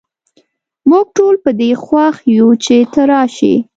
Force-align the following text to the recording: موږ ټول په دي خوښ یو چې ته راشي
موږ 0.89 1.05
ټول 1.17 1.35
په 1.43 1.51
دي 1.59 1.71
خوښ 1.83 2.15
یو 2.37 2.49
چې 2.63 2.75
ته 2.93 3.01
راشي 3.11 3.55